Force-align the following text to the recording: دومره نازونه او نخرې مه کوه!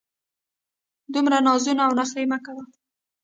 دومره 1.13 1.37
نازونه 1.47 1.81
او 1.87 1.93
نخرې 1.99 2.25
مه 2.31 2.37
کوه! 2.45 2.63